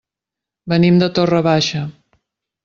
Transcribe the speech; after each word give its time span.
Venim 0.73 0.97
de 1.03 1.09
Torre 1.19 1.43
Baixa. 1.49 1.83